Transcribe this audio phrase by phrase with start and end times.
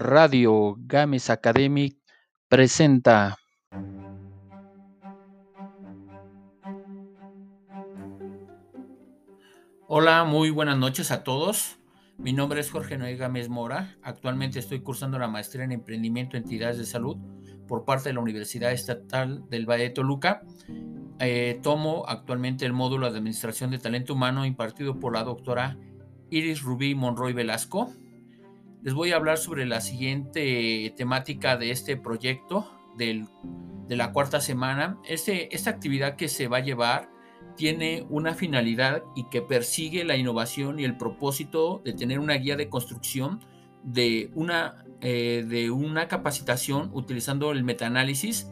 [0.00, 1.94] Radio Games Academic
[2.48, 3.36] presenta.
[9.86, 11.76] Hola, muy buenas noches a todos.
[12.16, 13.98] Mi nombre es Jorge Noé Gámez Mora.
[14.02, 17.18] Actualmente estoy cursando la maestría en emprendimiento en entidades de salud
[17.68, 20.40] por parte de la Universidad Estatal del Valle de Toluca.
[21.18, 25.76] Eh, tomo actualmente el módulo de Administración de Talento Humano impartido por la doctora
[26.30, 27.92] Iris Rubí Monroy Velasco.
[28.82, 33.26] Les voy a hablar sobre la siguiente temática de este proyecto de
[33.96, 34.98] la cuarta semana.
[35.06, 37.10] Este, esta actividad que se va a llevar
[37.56, 42.56] tiene una finalidad y que persigue la innovación y el propósito de tener una guía
[42.56, 43.40] de construcción
[43.82, 48.50] de una, eh, de una capacitación utilizando el metaanálisis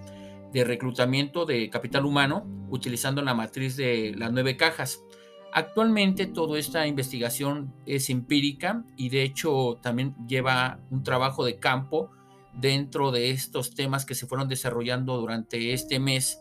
[0.52, 5.02] de reclutamiento de capital humano, utilizando la matriz de las nueve cajas.
[5.52, 12.10] Actualmente toda esta investigación es empírica y de hecho también lleva un trabajo de campo
[12.52, 16.40] dentro de estos temas que se fueron desarrollando durante este mes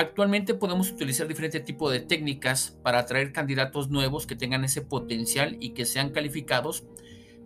[0.00, 5.56] Actualmente podemos utilizar diferentes tipos de técnicas para atraer candidatos nuevos que tengan ese potencial
[5.58, 6.84] y que sean calificados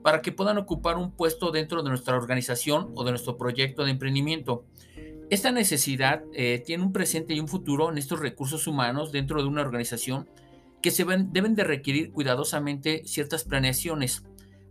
[0.02, 3.92] para que puedan ocupar un puesto dentro de nuestra organización o de nuestro proyecto de
[3.92, 4.66] emprendimiento.
[5.30, 9.48] Esta necesidad eh, tiene un presente y un futuro en estos recursos humanos dentro de
[9.48, 10.28] una organización
[10.82, 14.24] que se deben de requerir cuidadosamente ciertas planeaciones,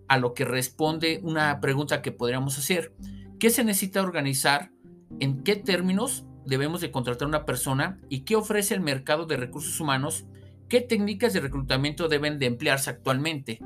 [0.08, 2.94] a lo que responde una pregunta que podríamos hacer.
[3.40, 4.72] ¿Qué se necesita organizar?
[5.20, 6.26] ¿En qué términos?
[6.45, 10.26] debemos de contratar una persona y qué ofrece el mercado de recursos humanos,
[10.68, 13.59] qué técnicas de reclutamiento deben de emplearse actualmente.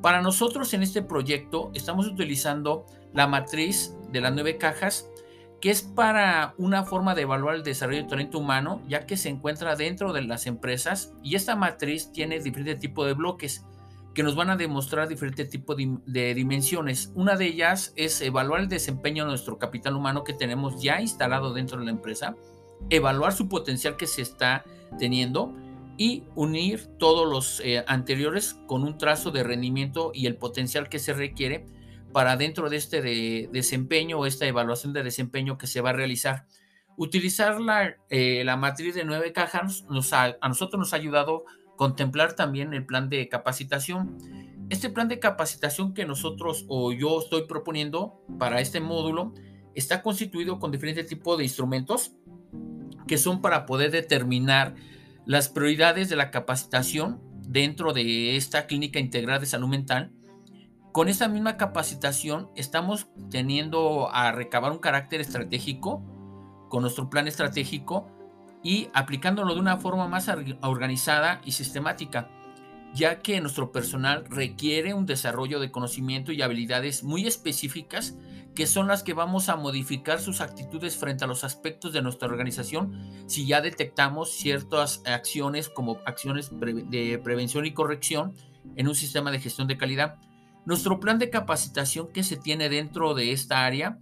[0.00, 5.08] Para nosotros en este proyecto estamos utilizando la matriz de las nueve cajas,
[5.60, 9.28] que es para una forma de evaluar el desarrollo del talento humano, ya que se
[9.28, 13.64] encuentra dentro de las empresas y esta matriz tiene diferentes tipos de bloques
[14.14, 17.12] que nos van a demostrar diferentes tipos de, dimensiones.
[17.14, 21.52] Una de ellas es evaluar el desempeño de nuestro capital humano que tenemos ya instalado
[21.52, 22.36] dentro de la empresa,
[22.90, 24.64] evaluar su potencial que se está
[24.98, 25.52] teniendo
[25.96, 30.98] y unir todos los eh, anteriores con un trazo de rendimiento y el potencial que
[30.98, 31.66] se requiere
[32.14, 35.94] para dentro de este de desempeño o esta evaluación de desempeño que se va a
[35.94, 36.46] realizar.
[36.96, 41.44] Utilizar la, eh, la matriz de nueve cajas nos a nosotros nos ha ayudado
[41.76, 44.16] contemplar también el plan de capacitación.
[44.70, 49.34] Este plan de capacitación que nosotros o yo estoy proponiendo para este módulo
[49.74, 52.12] está constituido con diferentes tipos de instrumentos
[53.08, 54.76] que son para poder determinar
[55.26, 60.12] las prioridades de la capacitación dentro de esta clínica integral de salud mental.
[60.94, 66.04] Con esta misma capacitación estamos teniendo a recabar un carácter estratégico
[66.68, 68.06] con nuestro plan estratégico
[68.62, 70.30] y aplicándolo de una forma más
[70.62, 72.30] organizada y sistemática,
[72.94, 78.14] ya que nuestro personal requiere un desarrollo de conocimiento y habilidades muy específicas
[78.54, 82.28] que son las que vamos a modificar sus actitudes frente a los aspectos de nuestra
[82.28, 88.36] organización si ya detectamos ciertas acciones como acciones de prevención y corrección
[88.76, 90.20] en un sistema de gestión de calidad.
[90.66, 93.98] Nuestro plan de capacitación que se tiene dentro de esta área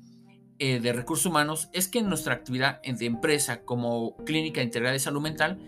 [0.58, 5.20] eh, de recursos humanos es que nuestra actividad de empresa como clínica integral de salud
[5.20, 5.58] mental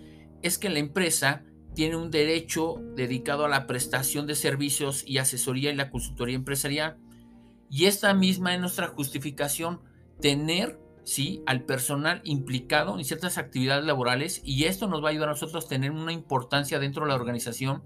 [0.43, 1.43] es que la empresa
[1.75, 6.99] tiene un derecho dedicado a la prestación de servicios y asesoría y la consultoría empresarial.
[7.69, 9.81] Y esta misma es nuestra justificación,
[10.21, 11.43] tener ¿sí?
[11.47, 15.65] al personal implicado en ciertas actividades laborales y esto nos va a ayudar a nosotros
[15.65, 17.83] a tener una importancia dentro de la organización.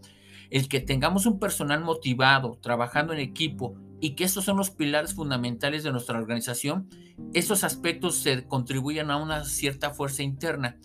[0.50, 5.14] El que tengamos un personal motivado, trabajando en equipo y que estos son los pilares
[5.14, 6.88] fundamentales de nuestra organización,
[7.34, 10.78] estos aspectos se contribuyen a una cierta fuerza interna.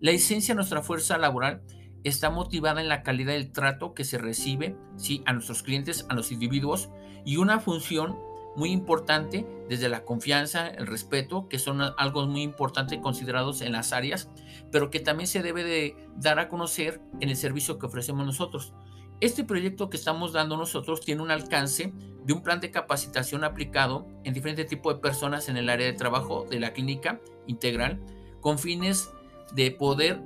[0.00, 1.62] La esencia de nuestra fuerza laboral
[2.04, 5.22] está motivada en la calidad del trato que se recibe ¿sí?
[5.26, 6.90] a nuestros clientes, a los individuos,
[7.24, 8.16] y una función
[8.56, 13.92] muy importante desde la confianza, el respeto, que son algo muy importante considerados en las
[13.92, 14.30] áreas,
[14.72, 18.74] pero que también se debe de dar a conocer en el servicio que ofrecemos nosotros.
[19.20, 21.92] Este proyecto que estamos dando nosotros tiene un alcance
[22.24, 25.92] de un plan de capacitación aplicado en diferentes tipos de personas en el área de
[25.92, 28.00] trabajo de la clínica integral
[28.40, 29.10] con fines
[29.52, 30.22] de poder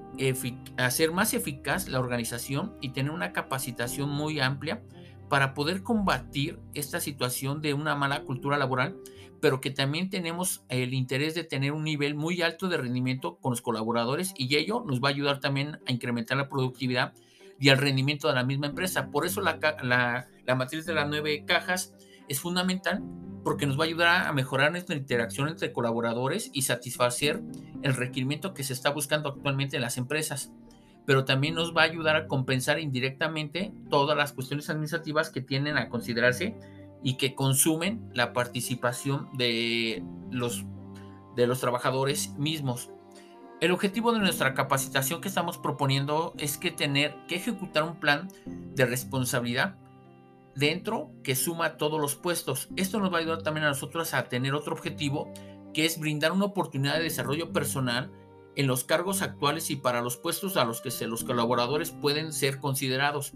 [0.76, 4.82] hacer más eficaz la organización y tener una capacitación muy amplia
[5.30, 8.98] para poder combatir esta situación de una mala cultura laboral,
[9.40, 13.52] pero que también tenemos el interés de tener un nivel muy alto de rendimiento con
[13.52, 17.14] los colaboradores y ello nos va a ayudar también a incrementar la productividad
[17.62, 19.12] y el rendimiento de la misma empresa.
[19.12, 21.94] Por eso la, la, matriz de las nueve cajas
[22.26, 23.04] es fundamental
[23.44, 27.40] porque nos va a ayudar a mejorar nuestra interacción entre colaboradores y satisfacer
[27.82, 30.50] el requerimiento que se está buscando actualmente en las empresas.
[31.06, 35.78] Pero también nos va a ayudar a compensar indirectamente todas las cuestiones administrativas que tienen
[35.78, 36.56] a considerarse
[37.04, 40.64] y que consumen la participación de los,
[41.36, 42.90] de los trabajadores mismos.
[43.62, 48.26] El objetivo de nuestra capacitación que estamos proponiendo es que tener que ejecutar un plan
[48.44, 49.76] de responsabilidad
[50.56, 52.70] dentro que suma todos los puestos.
[52.74, 55.32] Esto nos va a ayudar también a nosotros a tener otro objetivo,
[55.72, 58.10] que es brindar una oportunidad de desarrollo personal
[58.56, 62.58] en los cargos actuales y para los puestos a los que los colaboradores pueden ser
[62.58, 63.32] considerados.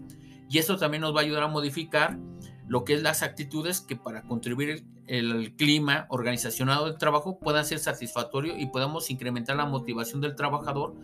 [0.49, 2.19] Y esto también nos va a ayudar a modificar
[2.67, 7.79] lo que es las actitudes que para contribuir el, clima organizacionado del trabajo pueda ser
[7.79, 10.95] satisfactorio y podamos incrementar la motivación del trabajador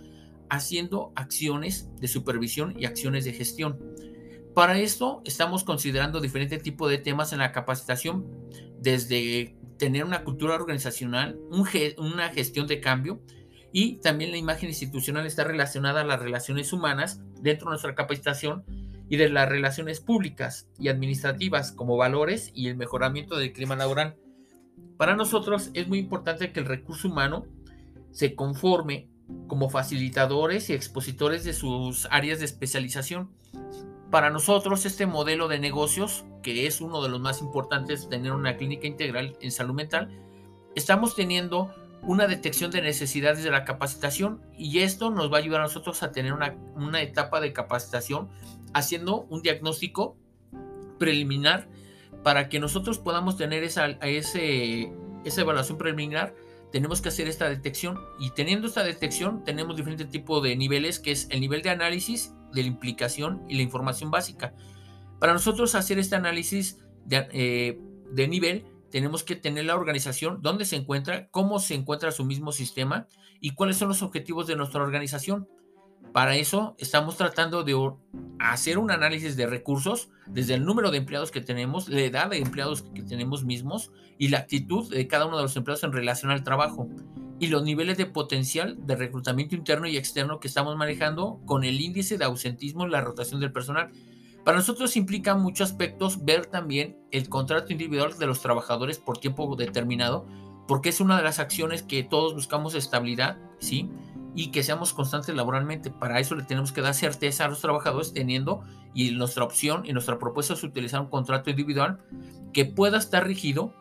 [0.50, 3.80] haciendo acciones de supervisión y acciones de gestión.
[4.54, 8.26] Para esto estamos considerando diferentes tipos de temas en la capacitación,
[8.80, 13.22] desde tener una cultura organizacional, una gestión de cambio
[13.72, 18.64] y también la imagen institucional está relacionada a las relaciones humanas dentro de nuestra capacitación
[19.13, 24.15] y de las relaciones públicas y administrativas como valores y el mejoramiento del clima laboral.
[24.98, 27.45] Para nosotros es muy importante que el recurso humano
[28.10, 29.07] se conforme
[29.45, 33.30] como facilitadores y expositores de sus áreas de especialización
[34.10, 38.57] para nosotros este modelo de negocios, que es uno de los más importantes, tener una
[38.57, 40.10] clínica integral en salud mental,
[40.74, 41.71] estamos teniendo
[42.01, 46.01] una detección de necesidades de la capacitación y esto nos va a ayudar a nosotros
[46.01, 48.30] a tener una, una etapa de capacitación
[48.74, 50.18] haciendo un diagnóstico
[51.00, 51.68] preliminar
[52.24, 56.34] para que nosotros podamos tener esa, esa evaluación preliminar
[56.74, 61.12] tenemos que hacer esta detección y teniendo esta detección tenemos diferentes tipos de niveles que
[61.12, 64.56] es el nivel de análisis de la implicación y la información básica.
[65.20, 67.80] Para nosotros hacer este análisis de, eh,
[68.12, 72.52] de nivel tenemos que tener la organización, dónde se encuentra, cómo se encuentra su mismo
[72.52, 73.08] sistema
[73.40, 75.48] y cuáles son los objetivos de nuestra organización.
[76.13, 77.75] Para eso estamos tratando de
[78.38, 82.38] hacer un análisis de recursos desde el número de empleados que tenemos, la edad de
[82.38, 86.30] empleados que tenemos mismos y la actitud de cada uno de los empleados en relación
[86.30, 86.88] al trabajo
[87.39, 91.81] y los niveles de potencial de reclutamiento interno y externo que estamos manejando con el
[91.81, 93.89] índice de ausentismo y la rotación del personal.
[94.45, 99.56] Para nosotros implica muchos aspectos ver también el contrato individual de los trabajadores por tiempo
[99.56, 100.27] determinado,
[100.68, 103.89] porque es una de las acciones que todos buscamos estabilidad, ¿sí?
[104.36, 105.92] Y que seamos constantes laboralmente.
[105.92, 108.62] Para eso le tenemos que dar certeza a los trabajadores teniendo
[108.94, 112.00] y nuestra opción y nuestra propuesta es utilizar un contrato individual
[112.52, 113.74] que pueda estar rigido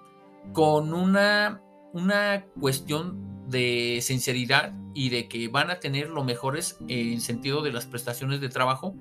[0.52, 1.62] con una,
[1.92, 7.72] una cuestión de sinceridad y de que van a tener lo mejores en sentido de
[7.72, 8.94] las prestaciones de trabajo,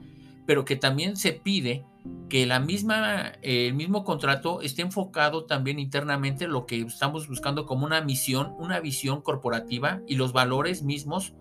[0.51, 1.86] pero que también se pide
[2.27, 7.65] que la misma, el mismo contrato esté enfocado también internamente en lo que estamos buscando
[7.65, 11.36] como una misión, una visión corporativa y los valores mismos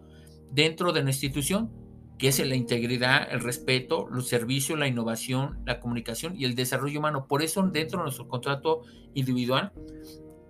[0.53, 1.73] dentro de la institución,
[2.19, 7.01] que es la integridad, el respeto, los servicios, la innovación, la comunicación y el desarrollo
[7.01, 7.27] humano.
[7.27, 8.83] Por eso dentro de nuestro contrato
[9.15, 9.73] individual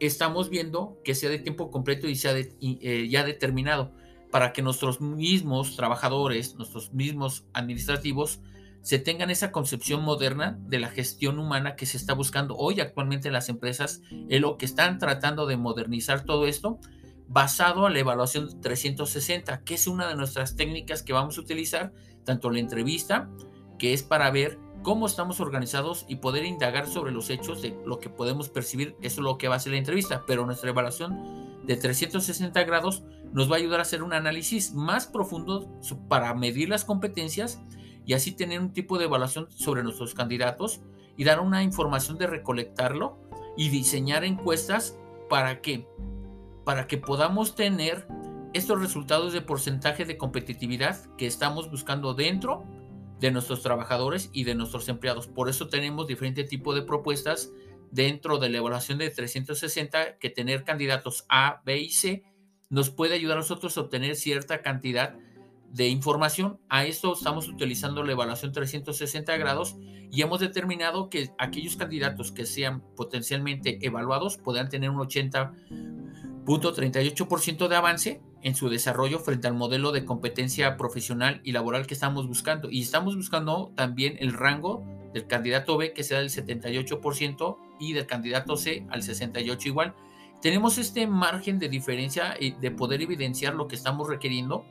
[0.01, 3.95] estamos viendo que sea de tiempo completo y sea eh, ya determinado
[4.31, 8.43] para que nuestros mismos trabajadores, nuestros mismos administrativos,
[8.83, 13.29] se tengan esa concepción moderna de la gestión humana que se está buscando hoy actualmente
[13.29, 16.79] en las empresas, en lo que están tratando de modernizar todo esto
[17.29, 21.93] basado en la evaluación 360, que es una de nuestras técnicas que vamos a utilizar,
[22.25, 23.31] tanto la entrevista,
[23.79, 28.01] que es para ver cómo estamos organizados y poder indagar sobre los hechos de lo
[28.01, 31.61] que podemos percibir, eso es lo que va a ser la entrevista, pero nuestra evaluación
[31.67, 35.71] de 360 grados nos va a ayudar a hacer un análisis más profundo
[36.09, 37.61] para medir las competencias
[38.07, 40.81] y así tener un tipo de evaluación sobre nuestros candidatos
[41.17, 43.19] y dar una información de recolectarlo
[43.57, 45.87] y diseñar encuestas para que
[46.65, 48.07] para que podamos tener
[48.53, 52.65] estos resultados de porcentaje de competitividad que estamos buscando dentro
[53.19, 55.27] de nuestros trabajadores y de nuestros empleados.
[55.27, 57.53] Por eso tenemos diferentes tipos de propuestas
[57.91, 62.25] dentro de la evaluación de 360 que tener candidatos A, B y C
[62.71, 65.30] nos puede ayudar a nosotros a obtener cierta cantidad de
[65.79, 66.59] información.
[66.69, 69.77] A esto estamos utilizando la evaluación 360 grados
[70.11, 75.53] y hemos determinado que aquellos candidatos que sean potencialmente evaluados puedan tener un 80
[76.59, 81.95] 38% de avance en su desarrollo frente al modelo de competencia profesional y laboral que
[81.95, 82.71] estamos buscando.
[82.71, 88.07] Y estamos buscando también el rango del candidato B que sea del 78% y del
[88.07, 89.95] candidato C al 68% igual.
[90.41, 94.65] Tenemos este margen de diferencia y de poder evidenciar lo que estamos requiriendo,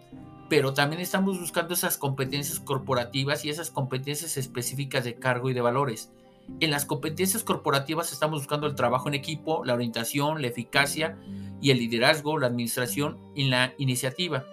[0.49, 5.61] pero también estamos buscando esas competencias corporativas y esas competencias específicas de cargo y de
[5.61, 6.11] valores.
[6.59, 11.17] En las competencias corporativas estamos buscando el trabajo en equipo, la orientación, la eficacia,
[11.61, 14.45] y el liderazgo, la administración y la iniciativa.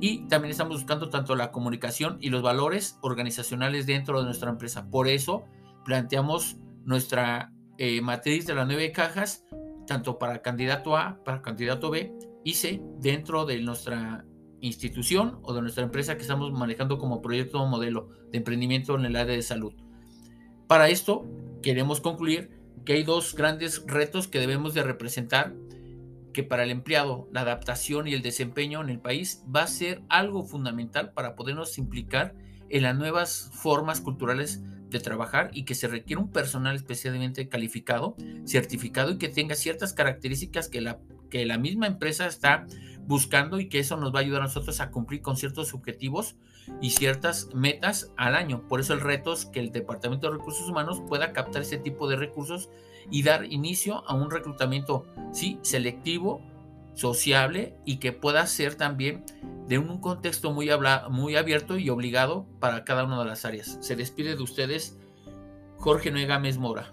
[0.00, 4.90] Y también estamos buscando tanto la comunicación y los valores organizacionales dentro de nuestra empresa.
[4.90, 5.44] Por eso
[5.84, 9.44] planteamos nuestra eh, matriz de las nueve cajas,
[9.86, 12.12] tanto para candidato A, para candidato B
[12.44, 14.24] y C, dentro de nuestra
[14.60, 19.04] institución o de nuestra empresa que estamos manejando como proyecto o modelo de emprendimiento en
[19.04, 19.72] el área de salud.
[20.66, 21.24] Para esto,
[21.62, 22.50] queremos concluir
[22.84, 25.54] que hay dos grandes retos que debemos de representar
[26.32, 30.02] que para el empleado la adaptación y el desempeño en el país va a ser
[30.08, 32.34] algo fundamental para podernos implicar
[32.68, 38.16] en las nuevas formas culturales de trabajar y que se requiere un personal especialmente calificado,
[38.44, 40.98] certificado y que tenga ciertas características que la,
[41.30, 42.66] que la misma empresa está
[43.06, 46.36] buscando y que eso nos va a ayudar a nosotros a cumplir con ciertos objetivos
[46.80, 48.66] y ciertas metas al año.
[48.68, 52.08] Por eso el reto es que el Departamento de Recursos Humanos pueda captar ese tipo
[52.08, 52.68] de recursos
[53.10, 56.42] y dar inicio a un reclutamiento, sí, selectivo,
[56.94, 59.24] sociable y que pueda ser también
[59.68, 60.70] de un contexto muy,
[61.10, 63.78] muy abierto y obligado para cada una de las áreas.
[63.80, 64.96] Se despide de ustedes
[65.76, 66.90] Jorge Noé Gámez Mora.